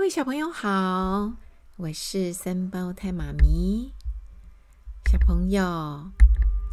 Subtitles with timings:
[0.00, 1.34] 各位小朋友好，
[1.76, 3.92] 我是三胞胎妈咪。
[5.12, 6.10] 小朋友，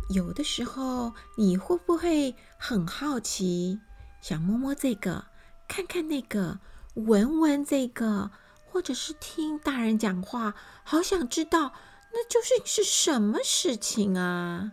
[0.07, 3.81] 有的时候你会不会很好奇，
[4.21, 5.25] 想摸摸这个，
[5.67, 6.61] 看看那个，
[6.93, 8.31] 闻闻这个，
[8.65, 10.55] 或者是听大人讲话，
[10.85, 11.73] 好想知道
[12.13, 14.71] 那究竟是什么事情啊？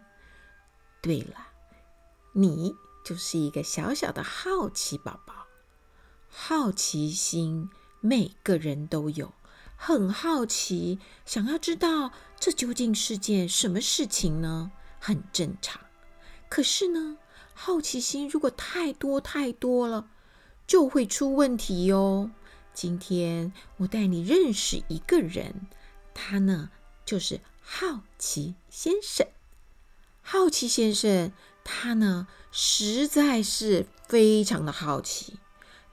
[1.02, 1.48] 对了，
[2.34, 5.48] 你就是一个小小的好奇宝宝，
[6.28, 7.68] 好奇心。
[8.04, 9.32] 每个人都有，
[9.76, 14.72] 很好奇，想要知道这究竟是件什么事情呢？
[15.00, 15.80] 很正常。
[16.50, 17.16] 可是呢，
[17.54, 20.10] 好奇心如果太多太多了，
[20.66, 22.30] 就会出问题哟。
[22.74, 25.66] 今天我带你认识一个人，
[26.12, 26.68] 他呢
[27.06, 29.26] 就是好奇先生。
[30.20, 31.32] 好奇先生，
[31.64, 35.38] 他呢实在是非常的好奇，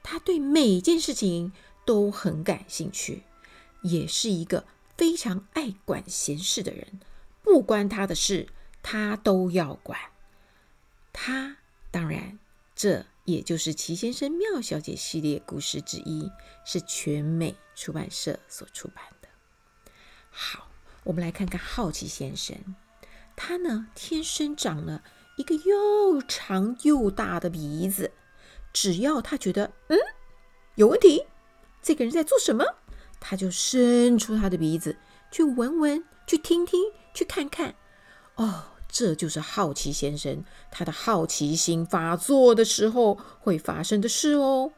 [0.02, 1.54] 他对每件事情。
[1.84, 3.22] 都很感兴趣，
[3.82, 4.64] 也是一个
[4.96, 7.00] 非常爱管闲事的人。
[7.42, 8.48] 不关他的事，
[8.82, 9.98] 他都要管。
[11.12, 11.56] 他
[11.90, 12.38] 当然，
[12.74, 16.30] 这也就是《奇先生妙小姐》系列故事之一，
[16.64, 19.28] 是全美出版社所出版的。
[20.30, 20.68] 好，
[21.04, 22.56] 我们来看看好奇先生。
[23.34, 25.02] 他呢，天生长了
[25.36, 28.12] 一个又长又大的鼻子。
[28.72, 29.98] 只要他觉得嗯
[30.76, 31.26] 有问题。
[31.82, 32.64] 这个人在做什么？
[33.18, 34.96] 他就伸出他的鼻子
[35.30, 36.80] 去闻闻，去听听，
[37.12, 37.74] 去看看。
[38.36, 44.72] 哦，这就是好奇先生他的好奇心发作的时候会发生的事哦。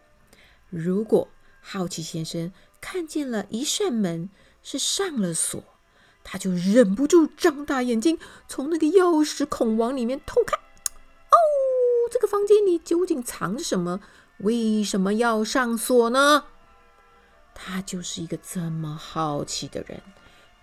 [0.70, 1.28] 如果
[1.60, 4.28] 好奇先生看见了一扇门
[4.62, 5.62] 是上了锁，
[6.22, 10.58] 他就忍不住张大眼睛，从那个钥匙孔往里面偷看。
[10.58, 11.36] 哦，
[12.10, 14.00] 这个房间里究竟藏着什么？
[14.38, 16.44] 为什么要上锁呢？
[17.55, 20.02] 他就是一个这么好奇的人，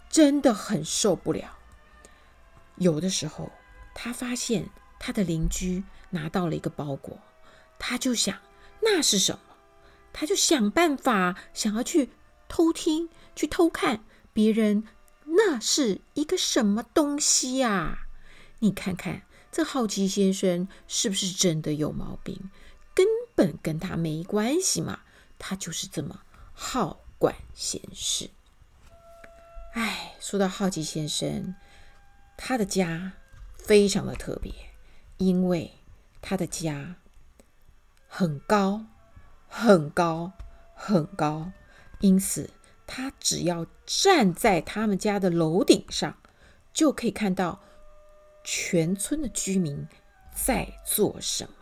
[0.09, 1.57] 真的很受不了。
[2.75, 3.51] 有的时候，
[3.93, 7.19] 他发现他的邻居拿到了一个包裹，
[7.79, 8.37] 他就想
[8.81, 9.39] 那是什么？
[10.13, 12.09] 他就想办法想要去
[12.49, 14.03] 偷听、去偷看
[14.33, 14.83] 别人
[15.23, 18.07] 那是一个什么东西呀？
[18.59, 22.51] 你看看这好奇先生是不是真的有毛病？
[22.93, 24.99] 根本跟他没关系嘛，
[25.39, 26.19] 他就是这么。
[26.63, 28.29] 好管闲事。
[29.73, 31.55] 哎，说到好奇先生，
[32.37, 33.13] 他的家
[33.57, 34.53] 非常的特别，
[35.17, 35.73] 因为
[36.21, 36.97] 他的家
[38.07, 38.85] 很高，
[39.47, 40.33] 很高，
[40.75, 41.51] 很高，
[41.99, 42.51] 因此
[42.85, 46.15] 他只要站在他们家的楼顶上，
[46.71, 47.59] 就可以看到
[48.43, 49.87] 全村的居民
[50.35, 51.53] 在做什么。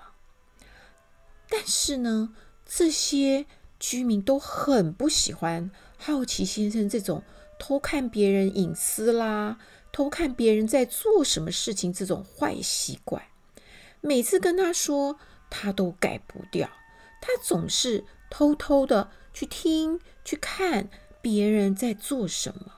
[1.47, 2.35] 但是呢，
[2.65, 3.45] 这些。
[3.79, 7.23] 居民都很不喜欢好奇先生这种
[7.57, 9.57] 偷看别人隐私啦、
[9.91, 13.23] 偷看别人在做什么事情这种坏习惯。
[14.01, 15.17] 每次跟他说，
[15.49, 16.69] 他都改不掉。
[17.21, 20.89] 他总是偷偷的去听、去看
[21.21, 22.71] 别人在做什么，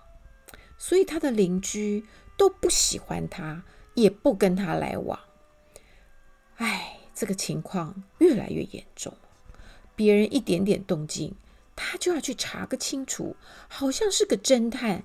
[0.79, 2.05] 所以他的邻居
[2.37, 3.63] 都不喜欢他，
[3.93, 5.19] 也不跟他来往。
[6.55, 9.13] 哎，这个情况越来越严重。
[10.01, 11.35] 别人一点点动静，
[11.75, 13.35] 他就要去查个清楚，
[13.67, 15.03] 好像是个侦探。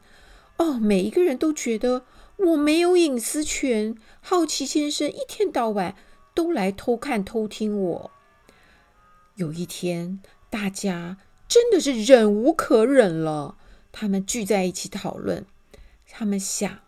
[0.56, 2.06] 哦，每一个人都觉得
[2.38, 5.94] 我没有隐私权，好奇先生一天到晚
[6.34, 8.10] 都来偷看偷听我。
[9.34, 10.18] 有一天，
[10.48, 13.58] 大家真的是忍无可忍了，
[13.92, 15.44] 他们聚在一起讨论，
[16.08, 16.78] 他们想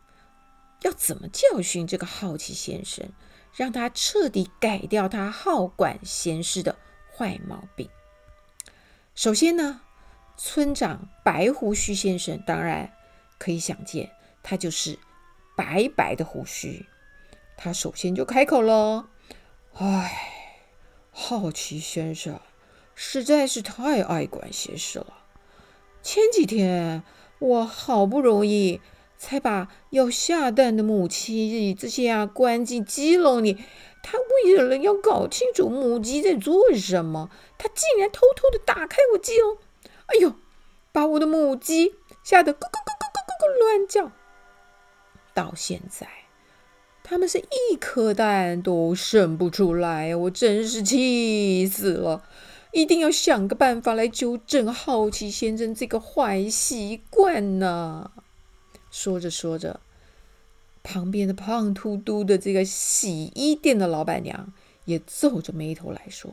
[0.81, 3.11] 要怎么教训这个好奇先生，
[3.55, 6.75] 让他彻底改掉他好管闲事的
[7.15, 7.91] 坏毛病。
[9.19, 9.81] 首先呢，
[10.37, 12.93] 村长白胡须先生当然
[13.37, 14.13] 可以想见，
[14.45, 14.97] 他就是
[15.57, 16.87] 白白的胡须。
[17.57, 19.09] 他首先就开口了
[19.75, 20.71] ：“哎，
[21.11, 22.41] 好奇先生
[22.95, 25.25] 实在是太爱管闲事了。
[26.01, 27.03] 前几天
[27.41, 28.81] 我好不容易
[29.19, 33.59] 才把要下蛋的母鸡这些啊关进鸡笼里。”
[34.01, 37.29] 他为了要搞清楚母鸡在做什么，
[37.59, 39.59] 他竟然偷偷的打开我鸡笼，
[40.07, 40.33] 哎呦，
[40.93, 44.13] 把我的母鸡吓得咕咕咕咕咕咕咕乱叫。
[45.35, 46.09] 到现在，
[47.03, 52.23] 他们是一颗蛋都生不出来，我真是气死了！
[52.73, 58.11] 一定要想个办法来纠正好奇先生这个坏习惯呢。
[59.01, 59.79] 说着说着。
[60.83, 64.53] 旁边的胖嘟嘟的这个洗衣店的老板娘
[64.87, 66.33] 也皱着眉头来说：“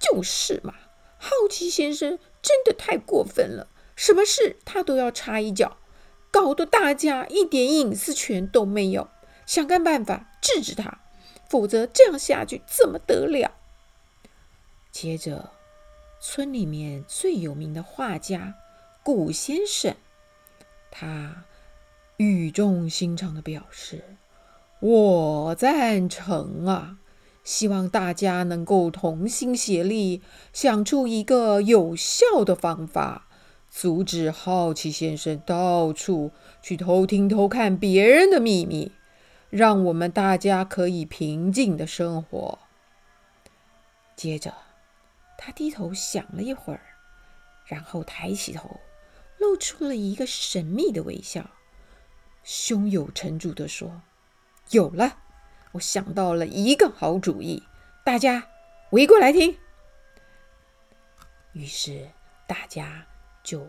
[0.00, 0.74] 就是嘛，
[1.18, 5.76] 好奇先生真的太过分了，什么事他都要插一脚，
[6.30, 9.08] 搞得大家一点隐私权都没有。
[9.44, 11.00] 想个办法治治他，
[11.48, 13.52] 否则这样下去怎么得了？
[14.92, 15.50] 接着，
[16.20, 18.54] 村里面最有名的画家
[19.02, 19.96] 古先生，
[20.90, 21.44] 他
[22.18, 24.16] 语重心长的表示
[24.80, 26.98] ：“我赞成啊，
[27.44, 30.22] 希望大家能够同心协力，
[30.52, 33.28] 想出一个有效的方法，
[33.70, 36.32] 阻止好奇先生到处
[36.62, 38.92] 去偷听偷看别人的秘密，
[39.50, 42.58] 让我们大家可以平静的生活。”
[44.16, 44.54] 接着。
[45.38, 46.80] 他低头想了一会儿，
[47.66, 48.80] 然后抬起头，
[49.38, 51.50] 露出了一个神秘的微笑，
[52.46, 54.02] 胸有成竹地说
[54.70, 55.18] ：“有了，
[55.72, 57.64] 我想到了一个好主意，
[58.04, 58.48] 大家
[58.90, 59.58] 围过来听。”
[61.54, 62.08] 于是
[62.46, 63.04] 大家
[63.42, 63.68] 就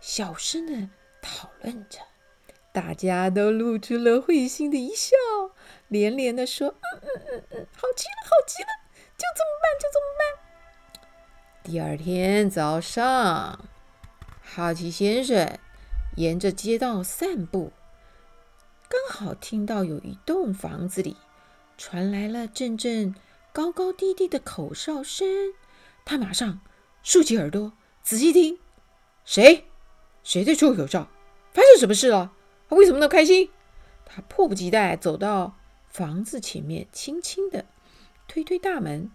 [0.00, 0.90] 小声地
[1.22, 2.00] 讨论着，
[2.72, 5.14] 大家都露出了会心的一笑，
[5.86, 8.68] 连连地说：“嗯嗯嗯嗯，好极了，好极了。”
[9.16, 10.22] 就这么办，就这么办。
[11.62, 13.64] 第二天早上，
[14.42, 15.56] 好奇先生
[16.16, 17.72] 沿着街道散步，
[18.88, 21.16] 刚好听到有一栋房子里
[21.78, 23.14] 传来了阵阵
[23.52, 25.26] 高高低低的口哨声。
[26.04, 26.60] 他马上
[27.02, 27.72] 竖起耳朵
[28.02, 28.58] 仔细听，
[29.24, 29.64] 谁？
[30.22, 31.08] 谁在吹口哨？
[31.52, 32.32] 发生什么事了？
[32.68, 33.48] 他为什么那么开心？
[34.04, 35.56] 他迫不及待走到
[35.88, 37.64] 房子前面，轻轻的。
[38.28, 39.10] 推推大门，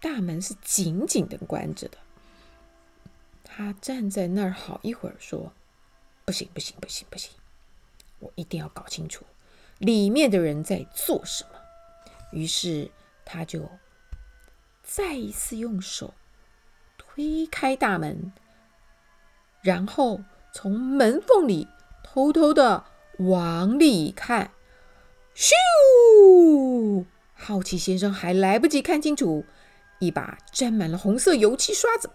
[0.00, 1.98] 大门是紧紧的关着的。
[3.44, 5.52] 他站在那儿好一会儿，说
[6.28, 7.30] ：“不行，不行，不行，不行！
[8.18, 9.24] 我一定要搞清楚
[9.78, 11.50] 里面的人在做什么。”
[12.32, 12.90] 于是
[13.24, 13.66] 他就
[14.82, 16.12] 再一次用手
[16.98, 18.30] 推开大门，
[19.62, 20.20] 然后
[20.52, 21.66] 从门缝里
[22.04, 22.84] 偷偷的
[23.20, 24.50] 往里看，
[25.34, 27.06] 咻！
[27.32, 29.46] 好奇先生还来不及看清楚，
[29.98, 32.10] 一把沾满了红色油漆刷子，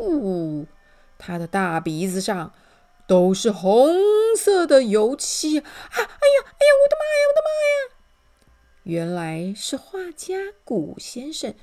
[0.00, 0.64] 噗！
[1.18, 2.54] 他的大鼻子上
[3.08, 3.90] 都是红
[4.36, 5.64] 色的油漆啊！
[5.64, 6.06] 哎呀，
[6.44, 7.96] 哎呀，我的妈呀，我的妈呀！
[8.82, 11.54] 原来是画家古先生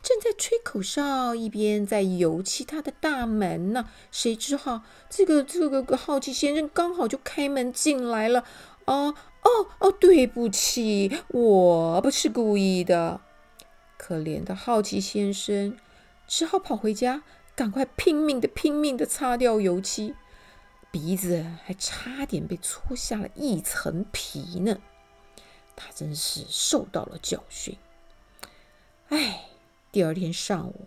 [0.00, 3.88] 正在吹口哨，一边在油漆他的大门呢。
[4.12, 8.44] 谁知道这个这个好奇先生刚好就开门进来了
[8.84, 9.14] 哦！
[9.42, 13.20] 哦哦，对不起，我不是故意的。
[13.98, 15.76] 可怜的好奇先生
[16.28, 17.24] 只好跑回家，
[17.56, 20.14] 赶快拼命的拼命的擦掉油漆，
[20.92, 24.78] 鼻子还差点被戳下了一层皮呢。
[25.74, 27.76] 他真是受到了教训。
[29.08, 29.46] 哎，
[29.90, 30.86] 第二天上午，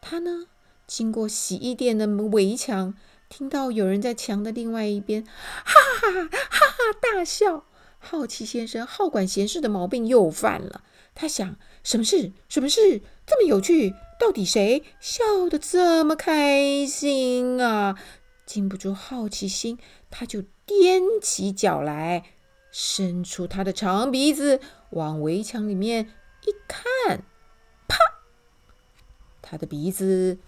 [0.00, 0.46] 他呢，
[0.86, 2.94] 经过洗衣店的围墙。
[3.30, 5.32] 听到有人在墙的另外一边，哈
[5.64, 7.64] 哈哈哈哈大笑。
[7.98, 10.84] 好奇先生好管闲事的毛病又犯了。
[11.14, 12.32] 他想：什么事？
[12.48, 13.94] 什么事这么有趣？
[14.20, 17.98] 到底谁笑得这么开心啊？
[18.46, 19.78] 禁不住好奇心，
[20.10, 22.24] 他就踮起脚来，
[22.70, 24.60] 伸出他的长鼻子，
[24.90, 26.10] 往围墙里面
[26.46, 27.24] 一看，
[27.88, 27.96] 啪！
[29.40, 30.38] 他的鼻子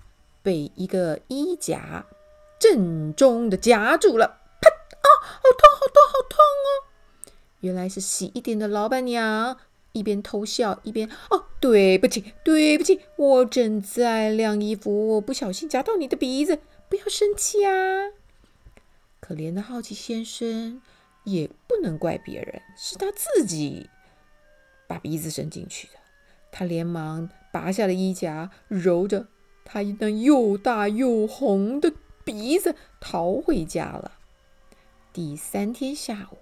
[0.43, 2.07] 被一个衣夹。
[2.59, 4.71] 正中的夹住了，啪！
[4.71, 6.69] 啊，好痛，好痛，好痛哦！
[7.61, 9.59] 原来是洗衣店的老板娘
[9.93, 16.61] 一边偷笑一边哦，对不起，对不起，我正在晾衣服，我不小心夹到你的鼻子，
[16.97, 18.09] 不要生气啊！
[19.21, 20.81] 可怜的好奇先生
[21.25, 23.91] 也不能怪别人，是他自己
[24.87, 25.95] 把鼻子伸进去的。
[26.51, 29.27] 他连忙拔下了衣夹，揉着
[29.63, 31.93] 他那又大又红的。
[32.25, 34.19] 鼻子逃回家了。
[35.13, 36.39] 第三天下午，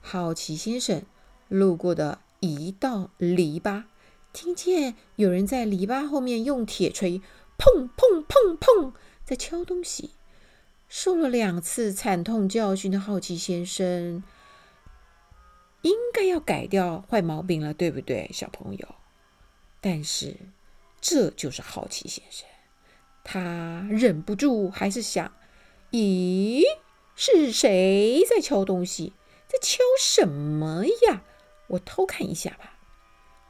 [0.00, 1.02] 好奇先生
[1.48, 3.84] 路过的一道篱笆，
[4.32, 7.20] 听见有人在篱笆后面用铁锤
[7.58, 8.92] 砰砰砰砰
[9.26, 10.12] 在敲东西。
[10.88, 14.22] 受了两次惨痛教训的好奇先生，
[15.82, 18.94] 应该要改掉坏毛病了，对不对，小朋友？
[19.80, 20.36] 但是
[21.00, 22.46] 这就是好奇先生。
[23.24, 25.32] 他忍不住，还是想：
[25.90, 26.62] 咦，
[27.16, 29.12] 是谁在敲东西？
[29.48, 31.24] 在敲什么呀？
[31.66, 32.78] 我偷看一下吧。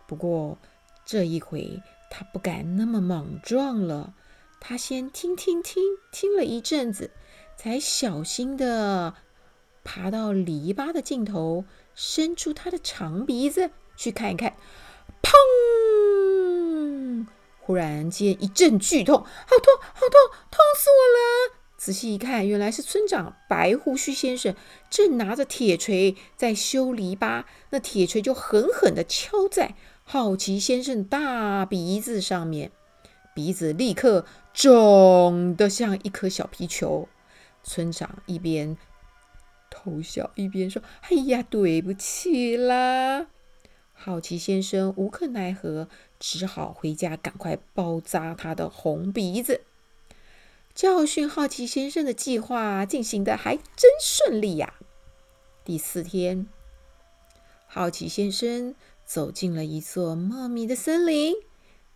[0.06, 0.56] 不过
[1.04, 4.14] 这一回，他不敢那么莽撞了。
[4.68, 5.80] 他先听听听，
[6.10, 7.12] 听了一阵子，
[7.56, 9.14] 才小心地
[9.84, 14.56] 爬到篱笆的尽头，伸出他的长鼻子去看一看。
[15.22, 17.26] 砰！
[17.60, 19.30] 忽然间一阵剧痛，好痛，
[19.80, 20.10] 好痛，
[20.50, 21.54] 痛死我了！
[21.76, 24.52] 仔细一看，原来是村长白胡须先生
[24.90, 32.72] 正拿着铁锤在修篱笆，那铁锤就狠狠地敲在好奇先生大鼻子上面，
[33.32, 37.10] 鼻子立刻肿得像一颗小皮球。
[37.62, 38.78] 村长一边
[39.68, 43.26] 偷笑一边说：“哎呀，对不起啦！”
[43.92, 49.60] 好奇先生无可奈何，只好回家赶快包扎他的红鼻子。
[50.74, 54.74] 教训好奇先生的计划进行得还真顺利呀！
[55.64, 56.46] 第四天，
[57.66, 61.34] 好奇先生走进了一座茂密的森林，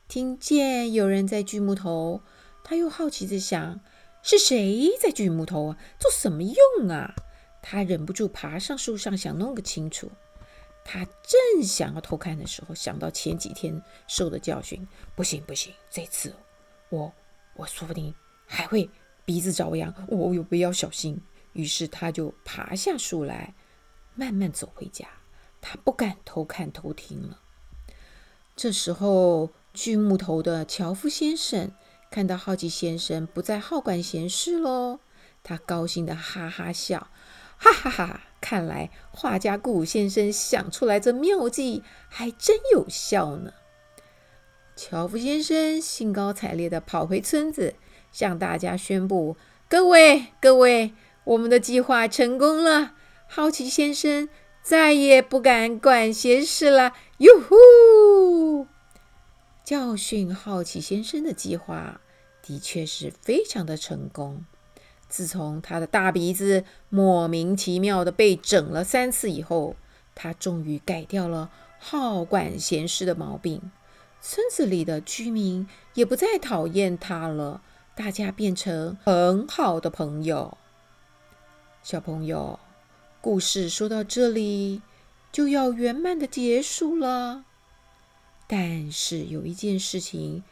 [0.08, 2.22] 听见有人在锯木头，
[2.62, 3.80] 他又好奇地想：
[4.22, 5.78] 是谁在锯木头啊？
[5.98, 7.14] 做什么用啊？
[7.62, 10.10] 他忍不住爬上树上，想弄个清楚。
[10.84, 16.34] 他正想要偷看的时候，想到前几天受的教训，不行不行，这次
[16.88, 17.12] 我
[17.54, 18.14] 我说不定。
[18.46, 18.90] 还会
[19.24, 21.20] 鼻子着痒，我有必要小心。
[21.52, 23.54] 于是他就爬下树来，
[24.14, 25.06] 慢慢走回家。
[25.60, 27.40] 他不敢偷看偷听了。
[28.56, 31.70] 这时候，锯木头的樵夫先生
[32.10, 34.98] 看到好奇先生不再好管闲事喽，
[35.42, 37.08] 他高兴地哈哈笑，
[37.56, 38.20] 哈哈哈！
[38.40, 43.52] 看来画家顾先生想出来这妙计还真有效呢。
[44.74, 47.74] 樵夫先生兴高采烈地跑回村子。
[48.10, 49.36] 向大家宣布
[49.70, 52.94] ：“各位，各位，我们的计划成功了！
[53.28, 54.28] 好奇先生
[54.64, 58.66] 再也不敢管闲事了。”哟呼！
[59.70, 62.00] 教训好奇先生的计划
[62.42, 64.44] 的确是非常的成功。
[65.08, 69.76] 自从他的大鼻子莫名其妙的被整了三次以后，
[70.16, 73.70] 他终于改掉了好管闲事的毛病。
[74.20, 77.62] 村子里的居民也不再讨厌他了。
[77.94, 80.58] 大家变成很好的朋友。
[81.84, 82.58] 小朋友，
[83.20, 84.82] 故事说到这里
[85.30, 87.44] 就要圆满的结束了。
[88.52, 90.42] 但是有一件事情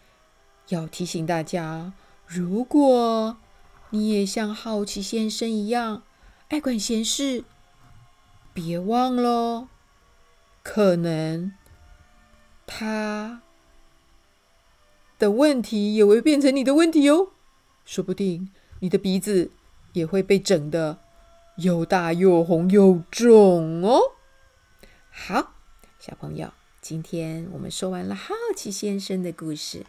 [0.68, 1.92] 要提醒大家：
[2.28, 3.38] 如果
[3.90, 6.04] 你也像好奇先生一样
[6.46, 7.42] 爱管闲事，
[8.54, 9.66] 别忘了，
[10.62, 11.52] 可能
[12.68, 13.42] 他
[15.18, 17.30] 的问题也会变成你的问题哦。
[17.84, 19.50] 说不定你的鼻子
[19.94, 21.00] 也会被整的
[21.56, 24.12] 又大又红又肿哦。
[25.10, 25.54] 好，
[25.98, 29.84] 小朋友，今天我们说完了好奇先生的故事。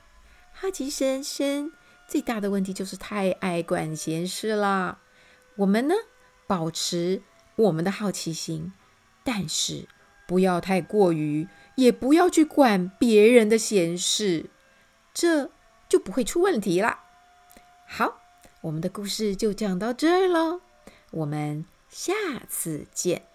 [0.51, 1.71] 好奇先生
[2.07, 4.99] 最大的问题就是太爱管闲事了。
[5.57, 5.93] 我们呢，
[6.47, 7.21] 保持
[7.55, 8.73] 我们的好奇心，
[9.23, 9.87] 但是
[10.27, 14.49] 不要太过于，也不要去管别人的闲事，
[15.13, 15.51] 这
[15.87, 16.99] 就不会出问题了。
[17.87, 18.21] 好，
[18.61, 20.61] 我们的故事就讲到这儿喽，
[21.11, 22.13] 我们下
[22.49, 23.28] 次见。